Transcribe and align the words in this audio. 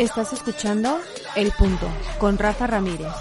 Estás 0.00 0.32
escuchando 0.32 0.98
El 1.36 1.52
Punto 1.52 1.86
con 2.18 2.38
Rafa 2.38 2.66
Ramírez. 2.66 3.12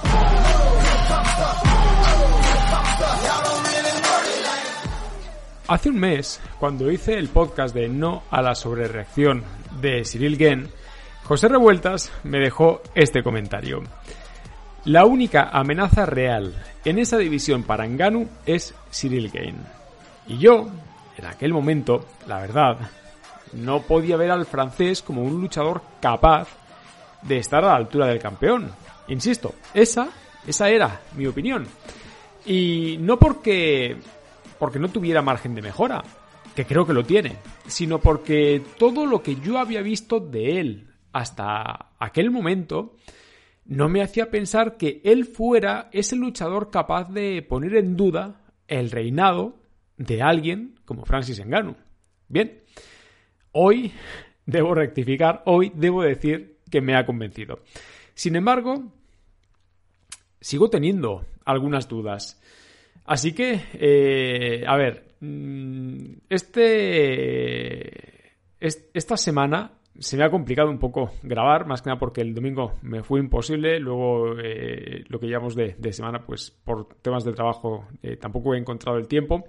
Hace 5.68 5.90
un 5.90 6.00
mes, 6.00 6.40
cuando 6.58 6.90
hice 6.90 7.16
el 7.18 7.28
podcast 7.28 7.76
de 7.76 7.90
No 7.90 8.24
a 8.32 8.42
la 8.42 8.56
sobrereacción 8.56 9.44
de 9.82 10.06
Cyril 10.06 10.38
Gen, 10.38 10.70
José 11.26 11.50
Revueltas 11.50 12.14
me 12.24 12.40
dejó 12.40 12.82
este 12.96 13.24
comentario. 13.24 13.84
La 14.86 15.04
única 15.04 15.50
amenaza 15.52 16.06
real 16.06 16.64
en 16.86 16.98
esa 16.98 17.18
división 17.18 17.64
para 17.64 17.86
Enganu 17.86 18.30
es 18.46 18.74
Cyril 18.90 19.30
Gain. 19.30 19.58
Y 20.28 20.38
yo, 20.38 20.70
en 21.18 21.26
aquel 21.26 21.52
momento, 21.52 22.06
la 22.26 22.40
verdad, 22.40 22.78
no 23.52 23.82
podía 23.82 24.16
ver 24.16 24.32
al 24.32 24.46
francés 24.46 25.02
como 25.02 25.24
un 25.24 25.42
luchador 25.42 25.82
capaz 26.00 26.48
de 27.22 27.38
estar 27.38 27.64
a 27.64 27.70
la 27.70 27.76
altura 27.76 28.08
del 28.08 28.20
campeón. 28.20 28.70
Insisto, 29.08 29.56
esa, 29.74 30.10
esa 30.46 30.70
era 30.70 31.02
mi 31.16 31.26
opinión. 31.26 31.66
Y 32.46 32.98
no 33.00 33.18
porque, 33.18 33.98
porque 34.58 34.80
no 34.80 34.90
tuviera 34.90 35.22
margen 35.22 35.56
de 35.56 35.62
mejora, 35.62 36.04
que 36.56 36.66
creo 36.66 36.86
que 36.86 36.94
lo 36.94 37.04
tiene, 37.04 37.38
sino 37.68 38.00
porque 38.00 38.62
todo 38.78 39.06
lo 39.06 39.22
que 39.22 39.36
yo 39.36 39.60
había 39.60 39.82
visto 39.82 40.20
de 40.20 40.60
él 40.60 40.88
hasta 41.12 41.94
aquel 42.00 42.32
momento 42.32 42.96
no 43.66 43.88
me 43.88 44.02
hacía 44.02 44.32
pensar 44.32 44.78
que 44.78 45.02
él 45.04 45.26
fuera 45.26 45.90
ese 45.92 46.16
luchador 46.16 46.72
capaz 46.72 47.10
de 47.12 47.42
poner 47.44 47.76
en 47.76 47.96
duda 47.96 48.42
el 48.68 48.90
reinado 48.90 49.60
de 49.98 50.22
alguien 50.22 50.80
como 50.86 51.06
Francis 51.06 51.44
Ngannou. 51.46 51.76
Bien, 52.28 52.64
hoy 53.52 53.92
debo 54.46 54.74
rectificar, 54.74 55.44
hoy 55.46 55.72
debo 55.76 56.02
decir 56.02 56.59
que 56.70 56.82
me 56.82 56.96
ha 56.96 57.06
convencido. 57.06 57.60
Sin 58.14 58.36
embargo, 58.36 58.84
sigo 60.42 60.70
teniendo 60.70 61.26
algunas 61.46 61.88
dudas. 61.88 62.42
Así 63.06 63.34
que, 63.34 63.62
eh, 63.74 64.64
a 64.68 64.78
ver, 64.78 65.16
mm, 65.20 66.14
este, 66.30 68.34
esta 68.60 69.18
semana 69.18 69.80
se 70.00 70.16
me 70.16 70.24
ha 70.24 70.30
complicado 70.30 70.70
un 70.70 70.80
poco 70.80 71.12
grabar, 71.24 71.66
más 71.66 71.82
que 71.82 71.90
nada 71.90 72.00
porque 72.00 72.22
el 72.22 72.34
domingo 72.34 72.74
me 72.82 73.04
fue 73.04 73.20
imposible. 73.20 73.80
Luego, 73.80 74.40
eh, 74.40 75.04
lo 75.08 75.20
que 75.20 75.28
llevamos 75.28 75.56
de, 75.56 75.94
semana, 75.94 76.26
pues 76.26 76.52
por 76.52 76.96
temas 77.02 77.24
de 77.24 77.34
trabajo, 77.34 77.88
eh, 78.02 78.16
tampoco 78.16 78.54
he 78.54 78.58
encontrado 78.58 78.98
el 78.98 79.08
tiempo. 79.08 79.46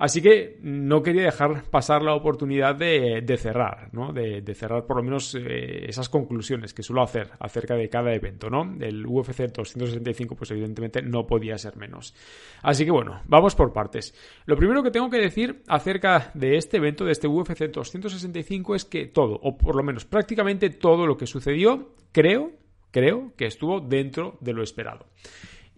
Así 0.00 0.22
que 0.22 0.56
no 0.62 1.02
quería 1.02 1.24
dejar 1.24 1.62
pasar 1.64 2.00
la 2.00 2.14
oportunidad 2.14 2.74
de, 2.74 3.36
cerrar, 3.36 3.90
¿no? 3.92 4.14
De, 4.14 4.54
cerrar 4.54 4.86
por 4.86 4.96
lo 4.96 5.02
menos 5.02 5.34
eh, 5.34 5.84
esas 5.90 6.08
conclusiones 6.08 6.72
que 6.72 6.82
suelo 6.82 7.02
hacer 7.02 7.32
acerca 7.38 7.74
de 7.74 7.90
cada 7.90 8.14
evento, 8.14 8.48
¿no? 8.48 8.62
El 8.80 9.06
UFC 9.06 9.52
265, 9.52 10.36
pues 10.36 10.52
evidentemente 10.52 11.02
no 11.02 11.26
podía 11.26 11.58
ser 11.58 11.76
menos. 11.76 12.14
Así 12.62 12.86
que 12.86 12.90
bueno, 12.90 13.20
vamos 13.26 13.54
por 13.54 13.74
partes. 13.74 14.14
Lo 14.46 14.56
primero 14.56 14.82
que 14.82 14.90
tengo 14.90 15.10
que 15.10 15.18
decir 15.18 15.62
acerca 15.68 16.30
de 16.32 16.56
este 16.56 16.78
evento, 16.78 17.04
de 17.04 17.12
este 17.12 17.28
UFC 17.28 17.70
265, 17.70 18.74
es 18.74 18.86
que 18.86 19.04
todo, 19.04 19.38
o 19.42 19.58
por 19.58 19.76
lo 19.76 19.82
menos 19.82 20.06
prácticamente 20.06 20.70
todo 20.70 21.06
lo 21.06 21.18
que 21.18 21.26
sucedió, 21.26 21.90
creo, 22.10 22.52
creo 22.90 23.34
que 23.36 23.44
estuvo 23.44 23.80
dentro 23.80 24.38
de 24.40 24.54
lo 24.54 24.62
esperado. 24.62 25.04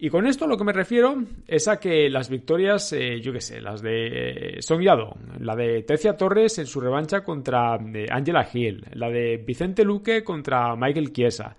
Y 0.03 0.09
con 0.09 0.27
esto 0.27 0.47
lo 0.47 0.57
que 0.57 0.65
me 0.65 0.73
refiero 0.73 1.15
es 1.47 1.69
a 1.69 1.79
que 1.79 2.09
las 2.09 2.27
victorias, 2.29 2.91
eh, 2.91 3.21
yo 3.21 3.31
qué 3.31 3.39
sé, 3.39 3.61
las 3.61 3.81
de 3.81 4.57
Song 4.59 4.81
Yadong, 4.81 5.39
la 5.39 5.55
de 5.55 5.81
Tecia 5.83 6.17
Torres 6.17 6.59
en 6.59 6.67
su 6.67 6.81
revancha 6.81 7.23
contra 7.23 7.77
eh, 7.77 8.07
Angela 8.11 8.45
Hill, 8.53 8.85
la 8.95 9.09
de 9.09 9.37
Vicente 9.37 9.85
Luque 9.85 10.21
contra 10.21 10.75
Michael 10.75 11.13
Chiesa, 11.13 11.55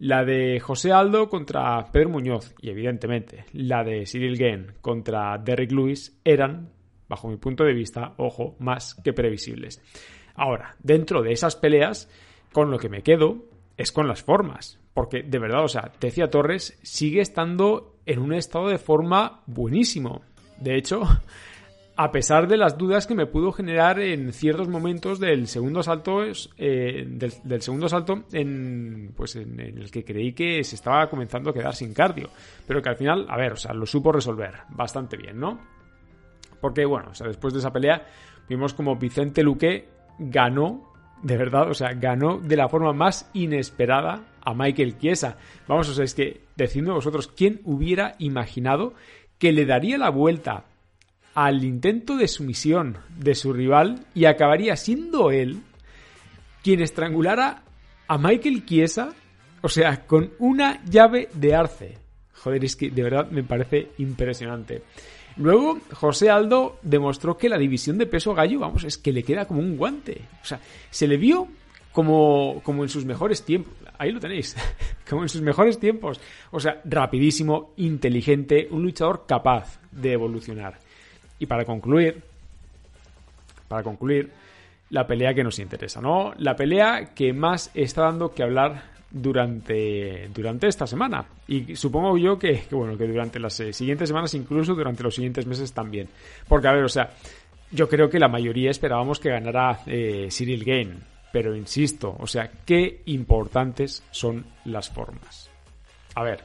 la 0.00 0.24
de 0.24 0.58
José 0.58 0.90
Aldo 0.90 1.28
contra 1.28 1.84
Pedro 1.92 2.08
Muñoz 2.08 2.52
y 2.60 2.70
evidentemente 2.70 3.44
la 3.52 3.84
de 3.84 4.06
Cyril 4.06 4.36
Gain 4.36 4.72
contra 4.80 5.38
Derrick 5.38 5.70
Lewis 5.70 6.20
eran, 6.24 6.70
bajo 7.08 7.28
mi 7.28 7.36
punto 7.36 7.62
de 7.62 7.74
vista, 7.74 8.14
ojo, 8.16 8.56
más 8.58 8.96
que 9.04 9.12
previsibles. 9.12 9.80
Ahora, 10.34 10.74
dentro 10.80 11.22
de 11.22 11.30
esas 11.30 11.54
peleas, 11.54 12.10
con 12.50 12.72
lo 12.72 12.78
que 12.80 12.88
me 12.88 13.02
quedo 13.02 13.44
es 13.76 13.92
con 13.92 14.08
las 14.08 14.24
formas. 14.24 14.83
Porque 14.94 15.24
de 15.24 15.38
verdad, 15.40 15.64
o 15.64 15.68
sea, 15.68 15.92
Tecia 15.98 16.30
Torres 16.30 16.78
sigue 16.82 17.20
estando 17.20 17.96
en 18.06 18.20
un 18.20 18.32
estado 18.32 18.68
de 18.68 18.78
forma 18.78 19.42
buenísimo. 19.46 20.22
De 20.58 20.76
hecho, 20.76 21.02
a 21.96 22.12
pesar 22.12 22.46
de 22.46 22.56
las 22.56 22.78
dudas 22.78 23.06
que 23.06 23.16
me 23.16 23.26
pudo 23.26 23.52
generar 23.52 23.98
en 24.00 24.32
ciertos 24.32 24.68
momentos 24.68 25.18
del 25.18 25.48
segundo 25.48 25.82
salto, 25.82 26.22
eh, 26.56 27.04
del, 27.06 27.62
segundo 27.62 27.88
salto 27.88 28.24
en, 28.32 29.12
pues 29.16 29.36
en, 29.36 29.58
el 29.58 29.90
que 29.90 30.04
creí 30.04 30.32
que 30.32 30.62
se 30.62 30.76
estaba 30.76 31.10
comenzando 31.10 31.50
a 31.50 31.54
quedar 31.54 31.74
sin 31.74 31.92
cardio. 31.92 32.30
Pero 32.66 32.80
que 32.80 32.88
al 32.88 32.96
final, 32.96 33.26
a 33.28 33.36
ver, 33.36 33.52
o 33.52 33.56
sea, 33.56 33.74
lo 33.74 33.86
supo 33.86 34.12
resolver 34.12 34.54
bastante 34.70 35.16
bien, 35.16 35.40
¿no? 35.40 35.58
Porque, 36.60 36.84
bueno, 36.84 37.10
o 37.10 37.14
sea, 37.14 37.26
después 37.26 37.52
de 37.52 37.58
esa 37.58 37.72
pelea, 37.72 38.06
vimos 38.48 38.74
como 38.74 38.96
Vicente 38.96 39.42
Luque 39.42 39.88
ganó 40.18 40.93
de 41.22 41.36
verdad, 41.36 41.70
o 41.70 41.74
sea, 41.74 41.94
ganó 41.94 42.38
de 42.38 42.56
la 42.56 42.68
forma 42.68 42.92
más 42.92 43.30
inesperada 43.32 44.24
a 44.42 44.54
Michael 44.54 44.98
Chiesa. 44.98 45.36
Vamos, 45.66 45.88
o 45.88 45.94
sea, 45.94 46.04
es 46.04 46.14
que 46.14 46.42
decidme 46.56 46.92
vosotros, 46.92 47.28
¿quién 47.28 47.60
hubiera 47.64 48.14
imaginado 48.18 48.94
que 49.38 49.52
le 49.52 49.66
daría 49.66 49.98
la 49.98 50.10
vuelta 50.10 50.64
al 51.34 51.64
intento 51.64 52.16
de 52.16 52.28
sumisión 52.28 52.98
de 53.18 53.34
su 53.34 53.52
rival 53.52 54.06
y 54.14 54.26
acabaría 54.26 54.76
siendo 54.76 55.30
él 55.30 55.62
quien 56.62 56.80
estrangulara 56.80 57.62
a 58.06 58.18
Michael 58.18 58.64
Chiesa, 58.64 59.12
o 59.62 59.68
sea, 59.68 60.06
con 60.06 60.32
una 60.38 60.84
llave 60.84 61.28
de 61.34 61.54
arce? 61.54 61.98
Joder, 62.34 62.64
es 62.64 62.76
que 62.76 62.90
de 62.90 63.02
verdad 63.02 63.30
me 63.30 63.42
parece 63.42 63.92
impresionante. 63.98 64.82
Luego, 65.36 65.78
José 65.92 66.30
Aldo 66.30 66.78
demostró 66.82 67.36
que 67.36 67.48
la 67.48 67.58
división 67.58 67.98
de 67.98 68.06
peso 68.06 68.34
gallo, 68.34 68.60
vamos, 68.60 68.84
es 68.84 68.98
que 68.98 69.12
le 69.12 69.24
queda 69.24 69.46
como 69.46 69.60
un 69.60 69.76
guante. 69.76 70.22
O 70.42 70.44
sea, 70.44 70.60
se 70.90 71.08
le 71.08 71.16
vio 71.16 71.48
como, 71.92 72.60
como 72.62 72.84
en 72.84 72.88
sus 72.88 73.04
mejores 73.04 73.42
tiempos. 73.44 73.72
Ahí 73.98 74.12
lo 74.12 74.20
tenéis. 74.20 74.56
como 75.08 75.22
en 75.22 75.28
sus 75.28 75.42
mejores 75.42 75.78
tiempos. 75.78 76.20
O 76.50 76.60
sea, 76.60 76.80
rapidísimo, 76.84 77.72
inteligente, 77.76 78.68
un 78.70 78.82
luchador 78.82 79.24
capaz 79.26 79.80
de 79.90 80.12
evolucionar. 80.12 80.78
Y 81.38 81.46
para 81.46 81.64
concluir, 81.64 82.22
para 83.66 83.82
concluir, 83.82 84.30
la 84.90 85.06
pelea 85.06 85.34
que 85.34 85.42
nos 85.42 85.58
interesa, 85.58 86.00
¿no? 86.00 86.32
La 86.38 86.54
pelea 86.54 87.14
que 87.14 87.32
más 87.32 87.70
está 87.74 88.02
dando 88.02 88.32
que 88.32 88.44
hablar 88.44 88.93
durante, 89.14 90.28
durante 90.34 90.66
esta 90.66 90.86
semana. 90.86 91.24
Y 91.46 91.76
supongo 91.76 92.18
yo 92.18 92.38
que, 92.38 92.64
bueno, 92.72 92.98
que 92.98 93.06
durante 93.06 93.38
las 93.38 93.58
eh, 93.60 93.72
siguientes 93.72 94.08
semanas, 94.08 94.34
incluso 94.34 94.74
durante 94.74 95.04
los 95.04 95.14
siguientes 95.14 95.46
meses 95.46 95.72
también. 95.72 96.08
Porque, 96.48 96.68
a 96.68 96.72
ver, 96.72 96.84
o 96.84 96.88
sea, 96.88 97.10
yo 97.70 97.88
creo 97.88 98.10
que 98.10 98.18
la 98.18 98.28
mayoría 98.28 98.70
esperábamos 98.70 99.20
que 99.20 99.30
ganara 99.30 99.80
eh, 99.86 100.28
Cyril 100.30 100.64
Gain. 100.64 100.98
Pero 101.32 101.56
insisto, 101.56 102.16
o 102.18 102.26
sea, 102.26 102.50
qué 102.64 103.02
importantes 103.06 104.04
son 104.10 104.44
las 104.64 104.88
formas. 104.90 105.50
A 106.14 106.22
ver, 106.22 106.44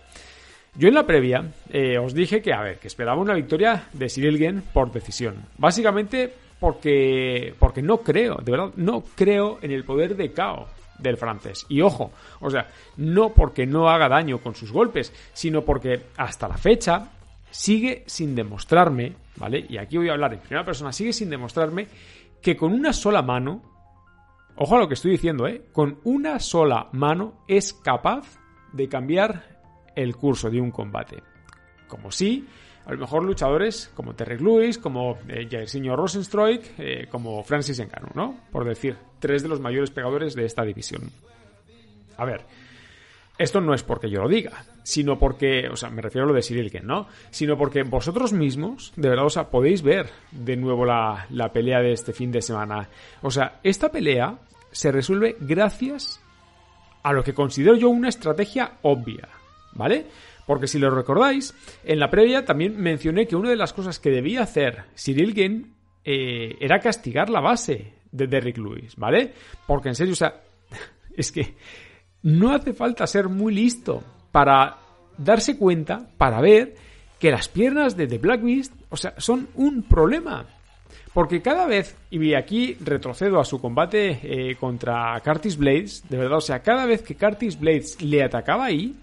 yo 0.75 0.87
en 0.87 0.95
la 0.95 1.05
previa 1.05 1.51
eh, 1.69 1.97
os 1.99 2.13
dije 2.13 2.41
que, 2.41 2.53
a 2.53 2.61
ver, 2.61 2.79
que 2.79 2.87
esperaba 2.87 3.21
una 3.21 3.35
victoria 3.35 3.83
de 3.93 4.09
Cyril 4.09 4.37
Gain 4.37 4.63
por 4.73 4.91
decisión. 4.91 5.35
Básicamente 5.57 6.33
porque, 6.59 7.53
porque 7.59 7.81
no 7.81 7.97
creo, 7.97 8.37
de 8.43 8.51
verdad, 8.51 8.71
no 8.77 9.03
creo 9.15 9.59
en 9.61 9.71
el 9.71 9.83
poder 9.83 10.15
de 10.15 10.31
Kao 10.31 10.67
del 10.99 11.17
francés. 11.17 11.65
Y 11.69 11.81
ojo, 11.81 12.11
o 12.39 12.49
sea, 12.49 12.67
no 12.97 13.29
porque 13.29 13.65
no 13.65 13.89
haga 13.89 14.09
daño 14.09 14.39
con 14.39 14.55
sus 14.55 14.71
golpes, 14.71 15.13
sino 15.33 15.63
porque 15.63 16.07
hasta 16.17 16.47
la 16.47 16.57
fecha 16.57 17.09
sigue 17.51 18.03
sin 18.05 18.35
demostrarme, 18.35 19.15
¿vale? 19.37 19.65
Y 19.69 19.77
aquí 19.77 19.97
voy 19.97 20.09
a 20.09 20.13
hablar 20.13 20.33
en 20.33 20.39
primera 20.39 20.65
persona, 20.65 20.91
sigue 20.91 21.13
sin 21.13 21.29
demostrarme 21.29 21.87
que 22.41 22.55
con 22.55 22.73
una 22.73 22.93
sola 22.93 23.21
mano, 23.21 23.63
ojo 24.55 24.75
a 24.75 24.79
lo 24.79 24.87
que 24.87 24.93
estoy 24.93 25.11
diciendo, 25.11 25.47
¿eh? 25.47 25.63
Con 25.71 25.99
una 26.03 26.39
sola 26.39 26.89
mano 26.91 27.43
es 27.47 27.73
capaz 27.73 28.37
de 28.73 28.87
cambiar 28.87 29.61
el 29.95 30.15
curso 30.15 30.49
de 30.49 30.61
un 30.61 30.71
combate. 30.71 31.23
Como 31.87 32.11
si 32.11 32.47
a 32.89 32.93
lo 32.93 32.97
mejor 32.97 33.23
luchadores 33.23 33.91
como 33.93 34.15
Terry 34.15 34.39
Lewis, 34.39 34.79
como 34.79 35.19
eh, 35.27 35.47
Jairzinho 35.47 35.95
Rosenstruik, 35.95 36.73
eh, 36.79 37.07
como 37.11 37.43
Francis 37.43 37.79
Ngannou, 37.79 38.09
¿no? 38.15 38.39
Por 38.51 38.65
decir, 38.65 38.97
tres 39.19 39.43
de 39.43 39.47
los 39.47 39.59
mayores 39.59 39.91
pegadores 39.91 40.33
de 40.33 40.45
esta 40.45 40.63
división. 40.63 41.11
A 42.17 42.25
ver, 42.25 42.41
esto 43.37 43.61
no 43.61 43.75
es 43.75 43.83
porque 43.83 44.09
yo 44.09 44.23
lo 44.23 44.27
diga, 44.27 44.65
sino 44.81 45.19
porque, 45.19 45.69
o 45.71 45.75
sea, 45.75 45.91
me 45.91 46.01
refiero 46.01 46.25
a 46.25 46.29
lo 46.29 46.33
de 46.33 46.41
Cyril 46.41 46.71
¿no? 46.81 47.07
Sino 47.29 47.59
porque 47.59 47.83
vosotros 47.83 48.33
mismos, 48.33 48.91
de 48.95 49.09
verdad, 49.09 49.27
o 49.27 49.29
sea, 49.29 49.51
podéis 49.51 49.83
ver 49.83 50.09
de 50.31 50.57
nuevo 50.57 50.83
la, 50.83 51.27
la 51.29 51.53
pelea 51.53 51.81
de 51.81 51.93
este 51.93 52.11
fin 52.11 52.31
de 52.31 52.41
semana. 52.41 52.89
O 53.21 53.29
sea, 53.29 53.59
esta 53.61 53.91
pelea 53.91 54.39
se 54.71 54.91
resuelve 54.91 55.37
gracias 55.39 56.19
a 57.03 57.13
lo 57.13 57.23
que 57.23 57.35
considero 57.35 57.75
yo 57.75 57.89
una 57.89 58.09
estrategia 58.09 58.79
obvia, 58.81 59.29
¿vale? 59.73 60.07
Porque 60.49 60.65
si 60.65 60.79
lo 60.79 60.89
recordáis, 60.89 61.53
en 61.83 61.99
la 61.99 62.09
previa 62.09 62.43
también 62.43 62.75
mencioné 62.75 63.27
que 63.27 63.35
una 63.35 63.51
de 63.51 63.55
las 63.55 63.71
cosas 63.71 63.99
que 63.99 64.09
debía 64.09 64.41
hacer 64.41 64.85
Cyril 64.97 65.35
Gane 65.35 65.65
eh, 66.03 66.57
era 66.59 66.79
castigar 66.79 67.29
la 67.29 67.39
base 67.39 67.93
de 68.11 68.25
Derrick 68.25 68.57
Lewis, 68.57 68.95
¿vale? 68.95 69.31
Porque 69.67 69.89
en 69.89 69.93
serio, 69.93 70.13
o 70.13 70.15
sea, 70.15 70.41
es 71.15 71.31
que 71.31 71.53
no 72.23 72.51
hace 72.51 72.73
falta 72.73 73.05
ser 73.05 73.29
muy 73.29 73.53
listo 73.53 74.03
para 74.31 74.79
darse 75.19 75.55
cuenta, 75.55 76.09
para 76.17 76.41
ver 76.41 76.73
que 77.19 77.29
las 77.29 77.47
piernas 77.47 77.95
de 77.95 78.07
The 78.07 78.17
Black 78.17 78.41
Beast, 78.41 78.73
o 78.89 78.97
sea, 78.97 79.13
son 79.19 79.49
un 79.53 79.83
problema. 79.83 80.47
Porque 81.13 81.43
cada 81.43 81.67
vez, 81.67 81.95
y 82.09 82.33
aquí 82.33 82.75
retrocedo 82.83 83.39
a 83.39 83.45
su 83.45 83.61
combate 83.61 84.19
eh, 84.23 84.55
contra 84.55 85.21
Curtis 85.23 85.57
Blades, 85.57 86.09
de 86.09 86.17
verdad, 86.17 86.39
o 86.39 86.41
sea, 86.41 86.63
cada 86.63 86.87
vez 86.87 87.03
que 87.03 87.13
Curtis 87.13 87.59
Blades 87.59 88.01
le 88.01 88.23
atacaba 88.23 88.65
ahí, 88.65 88.95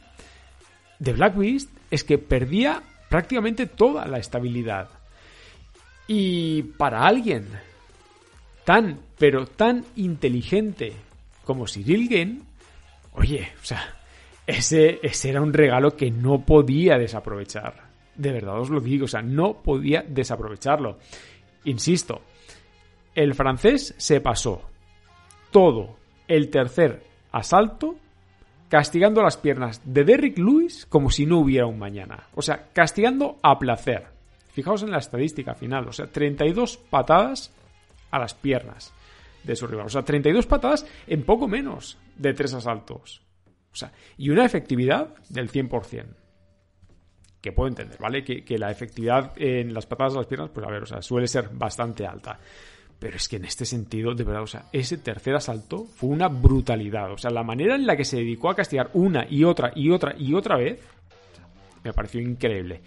The 1.03 1.13
Black 1.13 1.37
Beast 1.37 1.71
es 1.91 2.05
que 2.05 2.19
perdía 2.19 2.83
prácticamente 3.09 3.67
toda 3.67 4.07
la 4.07 4.19
estabilidad. 4.19 4.89
Y 6.09 6.63
para 6.63 7.07
alguien 7.07 7.47
tan, 8.65 9.01
pero 9.19 9.47
tan 9.47 9.85
inteligente 9.97 10.93
como 11.45 11.67
Cyril 11.67 12.09
Gane, 12.09 12.41
Oye, 13.17 13.49
o 13.63 13.65
sea, 13.65 13.97
ese, 14.47 15.01
ese 15.03 15.31
era 15.31 15.41
un 15.41 15.53
regalo 15.53 15.97
que 15.97 16.11
no 16.11 16.45
podía 16.45 16.99
desaprovechar. 16.99 17.87
De 18.15 18.33
verdad 18.33 18.61
os 18.61 18.71
lo 18.71 18.81
digo, 18.81 19.07
o 19.07 19.09
sea, 19.09 19.23
no 19.23 19.63
podía 19.63 20.05
desaprovecharlo. 20.07 20.99
Insisto, 21.65 22.23
el 23.15 23.35
francés 23.35 23.95
se 23.97 24.21
pasó 24.21 24.63
todo 25.51 25.97
el 26.29 26.51
tercer 26.51 27.03
asalto 27.33 27.97
castigando 28.69 29.23
las 29.23 29.37
piernas 29.37 29.81
de 29.85 30.05
Derrick 30.05 30.39
Lewis 30.39 30.87
como 30.87 31.11
si 31.11 31.27
no 31.27 31.39
hubiera 31.39 31.67
un 31.67 31.79
mañana. 31.79 32.29
O 32.35 32.43
sea, 32.43 32.69
castigando 32.73 33.39
a 33.43 33.59
placer. 33.59 34.07
Fijaos 34.53 34.83
en 34.83 34.91
la 34.91 34.99
estadística 34.99 35.55
final, 35.55 35.87
o 35.89 35.93
sea, 35.93 36.07
32 36.07 36.79
patadas 36.79 37.53
a 38.11 38.19
las 38.19 38.35
piernas 38.35 38.93
de 39.45 39.57
su 39.57 39.67
rival. 39.67 39.87
O 39.87 39.91
sea, 39.91 40.03
32 40.03 40.47
patadas 40.47 40.87
en 41.07 41.25
poco 41.25 41.49
menos 41.49 41.99
de 42.17 42.35
tres 42.35 42.55
asaltos. 42.55 43.23
O 43.73 43.77
sea, 43.77 43.93
y 44.17 44.31
una 44.31 44.45
efectividad 44.45 45.15
del 45.29 45.51
100%. 45.51 46.07
Que 47.43 47.53
puedo 47.53 47.69
entender, 47.69 47.99
¿vale? 48.01 48.25
Que, 48.25 48.59
la 48.59 48.71
efectividad 48.71 49.33
en 49.37 49.73
las 49.73 49.87
patadas 49.87 50.15
a 50.15 50.19
las 50.19 50.27
piernas, 50.27 50.51
pues 50.51 50.67
a 50.67 50.71
ver, 50.71 50.83
o 50.83 50.87
sea, 50.87 51.03
suele 51.03 51.29
ser 51.29 51.51
bastante 51.53 52.07
alta. 52.07 52.41
Pero 52.99 53.17
es 53.17 53.29
que 53.29 53.37
en 53.37 53.45
este 53.45 53.67
sentido, 53.67 54.15
de 54.15 54.25
verdad, 54.25 54.43
o 54.43 54.47
sea, 54.47 54.67
ese 54.73 54.99
tercer 54.99 55.35
asalto 55.35 55.85
fue 55.85 56.11
una 56.11 56.29
brutalidad. 56.29 57.13
O 57.13 57.19
sea, 57.19 57.31
la 57.31 57.43
manera 57.43 57.75
en 57.75 57.87
la 57.87 57.97
que 57.97 58.05
se 58.05 58.17
dedicó 58.17 58.49
a 58.49 58.55
castigar 58.55 58.91
una 58.95 59.27
y 59.29 59.45
otra 59.45 59.73
y 59.75 59.91
otra 59.91 60.15
y 60.19 60.33
otra 60.33 60.57
vez, 60.57 60.81
me 61.85 61.93
pareció 61.93 62.21
increíble. 62.21 62.81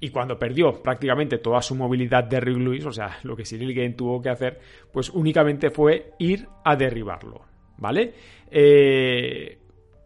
Y 0.00 0.08
cuando 0.08 0.38
perdió 0.38 0.82
prácticamente 0.82 1.38
toda 1.38 1.60
su 1.60 1.74
movilidad 1.74 2.24
de 2.24 2.40
Rick 2.40 2.56
Lewis, 2.56 2.86
o 2.86 2.92
sea, 2.92 3.18
lo 3.22 3.36
que 3.36 3.44
Cyril 3.44 3.74
Gane 3.74 3.90
tuvo 3.90 4.20
que 4.22 4.30
hacer, 4.30 4.58
pues 4.90 5.10
únicamente 5.10 5.68
fue 5.68 6.14
ir 6.18 6.48
a 6.64 6.74
derribarlo, 6.74 7.42
¿vale? 7.76 8.14
Eh, 8.50 9.58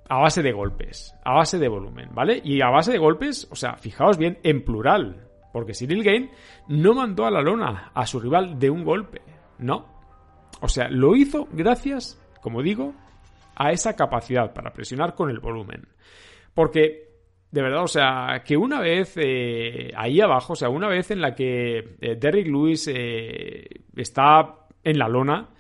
a 0.09 0.19
base 0.19 0.43
de 0.43 0.51
golpes, 0.51 1.15
a 1.25 1.35
base 1.35 1.61
de 1.61 1.69
volumen, 1.69 2.11
¿vale? 2.13 2.41
Y 2.45 2.61
a 2.61 2.71
base 2.71 2.91
de 2.91 2.99
golpes, 2.99 3.47
o 3.53 3.55
sea, 3.55 3.77
fijaos 3.77 4.19
bien, 4.19 4.39
en 4.43 4.65
plural, 4.65 5.29
porque 5.53 5.75
Cyril 5.75 6.03
Gane 6.03 6.31
no 6.67 6.95
mandó 6.95 7.25
a 7.25 7.31
la 7.31 7.41
lona 7.41 7.93
a 7.95 8.05
su 8.05 8.19
rival 8.19 8.59
de 8.59 8.71
un 8.71 8.85
golpe, 8.85 9.23
no. 9.59 9.87
O 10.61 10.69
sea, 10.69 10.89
lo 10.89 11.17
hizo 11.17 11.49
gracias, 11.53 12.21
como 12.41 12.63
digo, 12.63 12.95
a 13.57 13.73
esa 13.73 13.95
capacidad 13.97 14.53
para 14.53 14.73
presionar 14.73 15.15
con 15.15 15.31
el 15.31 15.41
volumen. 15.41 15.87
Porque 16.55 17.05
de 17.55 17.63
verdad, 17.63 17.85
o 17.85 17.89
sea, 17.89 18.43
que 18.45 18.57
una 18.57 18.81
vez 18.81 19.13
eh, 19.15 19.93
ahí 19.97 20.21
abajo, 20.21 20.55
o 20.55 20.57
sea, 20.57 20.69
una 20.69 20.89
vez 20.89 21.13
en 21.13 21.21
la 21.21 21.37
que 21.37 21.97
eh, 22.01 22.17
Derrick 22.17 22.49
Lewis 22.49 22.91
eh, 22.93 23.65
está 23.95 24.67
en 24.83 24.99
la 24.99 25.07
lona, 25.07 25.51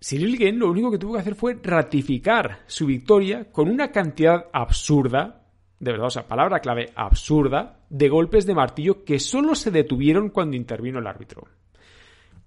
Cyril 0.00 0.38
Gane 0.38 0.56
lo 0.56 0.70
único 0.70 0.90
que 0.90 0.96
tuvo 0.96 1.12
que 1.12 1.20
hacer 1.20 1.34
fue 1.34 1.58
ratificar 1.62 2.60
su 2.66 2.86
victoria 2.86 3.52
con 3.52 3.68
una 3.68 3.92
cantidad 3.92 4.46
absurda, 4.50 5.44
de 5.78 5.90
verdad, 5.90 6.06
o 6.06 6.10
sea, 6.10 6.26
palabra 6.26 6.60
clave 6.60 6.90
absurda, 6.96 7.80
de 7.90 8.08
golpes 8.08 8.46
de 8.46 8.54
martillo 8.54 9.04
que 9.04 9.18
solo 9.18 9.54
se 9.54 9.70
detuvieron 9.70 10.30
cuando 10.30 10.56
intervino 10.56 11.00
el 11.00 11.06
árbitro. 11.06 11.48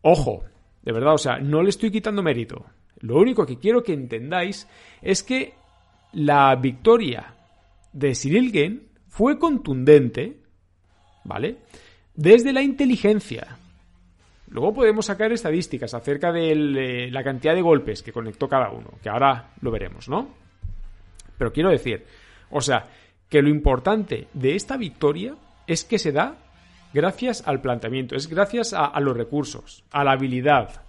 Ojo, 0.08 0.44
de 0.84 0.92
verdad, 0.92 1.16
o 1.16 1.18
sea, 1.18 1.40
no 1.40 1.64
le 1.64 1.70
estoy 1.70 1.90
quitando 1.90 2.22
mérito. 2.22 2.64
Lo 3.00 3.18
único 3.18 3.44
que 3.44 3.58
quiero 3.58 3.82
que 3.82 3.94
entendáis 3.94 4.68
es 5.02 5.24
que 5.24 5.56
la 6.14 6.56
victoria 6.58 7.34
de 7.92 8.14
Cyril 8.14 8.52
Gane 8.52 8.82
fue 9.08 9.40
contundente, 9.40 10.38
¿vale? 11.24 11.58
Desde 12.14 12.54
la 12.54 12.62
inteligencia. 12.62 13.58
Luego 14.50 14.76
podemos 14.76 15.08
sacar 15.08 15.32
estadísticas 15.32 15.96
acerca 15.96 16.32
de 16.32 17.10
la 17.12 17.24
cantidad 17.24 17.56
de 17.56 17.64
golpes 17.64 18.04
que 18.04 18.14
conectó 18.14 18.48
cada 18.48 18.70
uno, 18.70 18.92
que 19.02 19.10
ahora 19.10 19.54
lo 19.62 19.72
veremos, 19.72 20.08
¿no? 20.08 20.36
Pero 21.36 21.52
quiero 21.52 21.72
decir, 21.72 22.06
o 22.52 22.62
sea, 22.62 22.86
que 23.28 23.42
lo 23.42 23.50
importante 23.50 24.28
de 24.36 24.54
esta 24.54 24.78
victoria 24.78 25.36
es 25.66 25.84
que 25.84 25.98
se 25.98 26.12
da 26.12 26.45
gracias 26.96 27.44
al 27.46 27.60
planteamiento, 27.60 28.16
es 28.16 28.30
gracias 28.30 28.72
a, 28.72 28.86
a 28.86 29.00
los 29.02 29.18
recursos, 29.18 29.84
a 29.92 30.06
la 30.06 30.14
habilidad, 30.14 30.82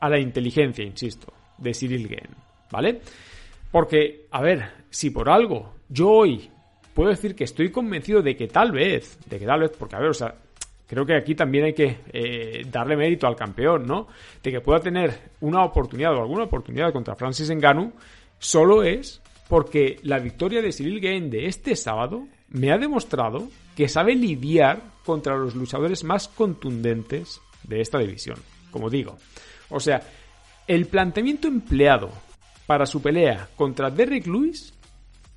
a 0.00 0.08
la 0.08 0.18
inteligencia, 0.18 0.82
insisto, 0.82 1.32
de 1.58 1.74
Cyril 1.74 2.08
Gane, 2.08 2.34
¿vale? 2.70 3.02
Porque, 3.70 4.26
a 4.30 4.40
ver, 4.40 4.70
si 4.88 5.10
por 5.10 5.28
algo 5.28 5.74
yo 5.90 6.08
hoy 6.08 6.50
puedo 6.94 7.10
decir 7.10 7.34
que 7.34 7.44
estoy 7.44 7.70
convencido 7.70 8.22
de 8.22 8.34
que 8.36 8.48
tal 8.48 8.72
vez, 8.72 9.18
de 9.28 9.38
que 9.38 9.44
tal 9.44 9.60
vez, 9.60 9.72
porque 9.78 9.96
a 9.96 10.00
ver, 10.00 10.08
o 10.08 10.14
sea, 10.14 10.34
creo 10.86 11.04
que 11.04 11.14
aquí 11.14 11.34
también 11.34 11.66
hay 11.66 11.74
que 11.74 11.98
eh, 12.10 12.62
darle 12.70 12.96
mérito 12.96 13.26
al 13.26 13.36
campeón, 13.36 13.86
¿no? 13.86 14.08
De 14.42 14.50
que 14.50 14.62
pueda 14.62 14.80
tener 14.80 15.12
una 15.40 15.62
oportunidad 15.62 16.14
o 16.14 16.22
alguna 16.22 16.44
oportunidad 16.44 16.90
contra 16.90 17.14
Francis 17.16 17.50
Ngannou, 17.50 17.92
solo 18.38 18.82
es 18.82 19.20
porque 19.46 19.98
la 20.04 20.18
victoria 20.20 20.62
de 20.62 20.72
Cyril 20.72 21.00
Gane 21.00 21.28
de 21.28 21.46
este 21.46 21.76
sábado 21.76 22.26
me 22.48 22.72
ha 22.72 22.78
demostrado 22.78 23.48
que 23.80 23.88
sabe 23.88 24.14
lidiar 24.14 24.82
contra 25.06 25.38
los 25.38 25.54
luchadores 25.54 26.04
más 26.04 26.28
contundentes 26.28 27.40
de 27.62 27.80
esta 27.80 27.98
división, 27.98 28.36
como 28.70 28.90
digo. 28.90 29.16
O 29.70 29.80
sea, 29.80 30.02
el 30.66 30.84
planteamiento 30.84 31.48
empleado 31.48 32.10
para 32.66 32.84
su 32.84 33.00
pelea 33.00 33.48
contra 33.56 33.88
Derrick 33.90 34.26
Lewis 34.26 34.74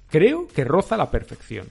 creo 0.10 0.46
que 0.50 0.66
roza 0.66 0.98
la 0.98 1.10
perfección. 1.10 1.68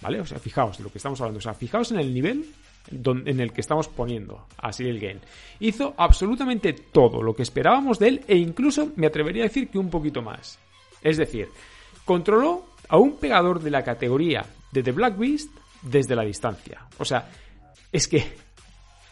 ¿Vale? 0.00 0.20
O 0.20 0.24
sea, 0.24 0.38
fijaos 0.38 0.78
de 0.78 0.84
lo 0.84 0.92
que 0.92 0.98
estamos 0.98 1.20
hablando. 1.20 1.38
O 1.38 1.42
sea, 1.42 1.52
fijaos 1.52 1.90
en 1.90 1.98
el 1.98 2.14
nivel 2.14 2.46
en 2.88 3.40
el 3.40 3.52
que 3.52 3.60
estamos 3.60 3.88
poniendo 3.88 4.46
a 4.58 4.72
Cyril 4.72 5.00
Gane. 5.00 5.22
Hizo 5.58 5.94
absolutamente 5.96 6.74
todo 6.74 7.24
lo 7.24 7.34
que 7.34 7.42
esperábamos 7.42 7.98
de 7.98 8.06
él 8.06 8.24
e 8.28 8.36
incluso 8.36 8.92
me 8.94 9.08
atrevería 9.08 9.42
a 9.42 9.48
decir 9.48 9.68
que 9.68 9.80
un 9.80 9.90
poquito 9.90 10.22
más. 10.22 10.60
Es 11.02 11.16
decir, 11.16 11.48
controló 12.04 12.66
a 12.88 12.98
un 12.98 13.16
pegador 13.16 13.60
de 13.60 13.70
la 13.72 13.82
categoría 13.82 14.46
de 14.70 14.84
The 14.84 14.92
Black 14.92 15.18
Beast 15.18 15.50
desde 15.82 16.16
la 16.16 16.22
distancia. 16.22 16.86
O 16.98 17.04
sea, 17.04 17.28
es 17.90 18.08
que 18.08 18.32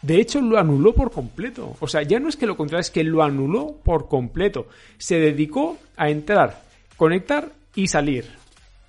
de 0.01 0.19
hecho, 0.19 0.41
lo 0.41 0.57
anuló 0.57 0.93
por 0.93 1.11
completo. 1.11 1.75
O 1.79 1.87
sea, 1.87 2.01
ya 2.01 2.19
no 2.19 2.29
es 2.29 2.35
que 2.35 2.47
lo 2.47 2.57
controlara, 2.57 2.81
es 2.81 2.89
que 2.89 3.03
lo 3.03 3.21
anuló 3.21 3.75
por 3.83 4.07
completo. 4.07 4.67
Se 4.97 5.19
dedicó 5.19 5.77
a 5.95 6.09
entrar, 6.09 6.63
conectar 6.97 7.51
y 7.75 7.87
salir. 7.87 8.25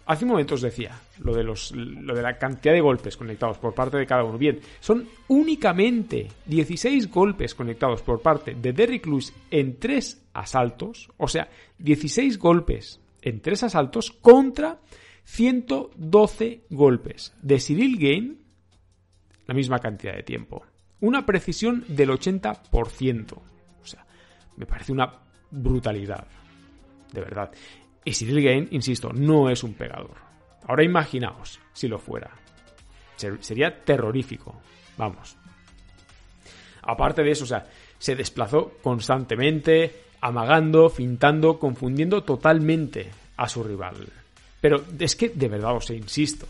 Hace 0.07 0.25
un 0.25 0.31
momento 0.33 0.55
os 0.55 0.63
decía 0.63 0.99
lo 1.19 1.35
de, 1.35 1.45
los, 1.45 1.71
lo 1.73 2.15
de 2.15 2.23
la 2.23 2.37
cantidad 2.37 2.75
de 2.75 2.81
golpes 2.81 3.17
conectados 3.17 3.59
por 3.59 3.75
parte 3.75 3.99
de 3.99 4.07
cada 4.07 4.25
uno. 4.25 4.39
Bien, 4.39 4.59
son 4.81 5.07
únicamente 5.29 6.29
16 6.47 7.11
golpes 7.11 7.55
conectados 7.55 8.03
por 8.03 8.21
parte 8.21 8.55
de 8.55 8.73
Derrick 8.73 9.07
Lewis 9.07 9.33
en 9.51 9.79
tres 9.79 10.23
asaltos. 10.33 11.09
O 11.19 11.29
sea, 11.29 11.49
16 11.79 12.39
golpes 12.39 13.01
en 13.21 13.41
tres 13.41 13.63
asaltos 13.63 14.11
contra 14.11 14.79
112 15.25 16.65
golpes 16.71 17.35
de 17.43 17.59
Cyril 17.59 17.99
Gain, 17.99 18.43
la 19.47 19.55
misma 19.55 19.79
cantidad 19.79 20.15
de 20.15 20.23
tiempo. 20.23 20.65
Una 21.01 21.25
precisión 21.27 21.85
del 21.89 22.11
80%. 22.11 23.33
O 23.33 23.87
sea, 23.87 24.05
me 24.57 24.67
parece 24.67 24.93
una 24.93 25.13
brutalidad. 25.51 26.27
De 27.13 27.21
verdad. 27.21 27.51
Y 28.05 28.13
Cyril 28.13 28.43
Gain, 28.43 28.69
insisto, 28.71 29.13
no 29.13 29.51
es 29.51 29.63
un 29.63 29.75
pegador. 29.75 30.17
Ahora 30.67 30.85
imaginaos 30.85 31.61
si 31.73 31.89
lo 31.89 31.99
fuera. 31.99 32.31
Sería 33.41 33.85
terrorífico. 33.85 34.61
Vamos. 34.97 35.37
Aparte 36.83 37.23
de 37.23 37.31
eso, 37.31 37.45
o 37.45 37.47
sea, 37.47 37.67
se 37.99 38.17
desplazó 38.17 38.73
constantemente, 38.83 40.05
amagando, 40.21 40.89
fintando, 40.89 41.59
confundiendo 41.59 42.25
totalmente 42.25 43.11
a 43.37 43.49
su 43.49 43.63
rival. 43.63 43.97
Pero 44.63 44.85
es 45.01 45.17
que, 45.17 45.29
de 45.29 45.49
verdad 45.49 45.77
os 45.77 45.91
insisto, 45.91 46.47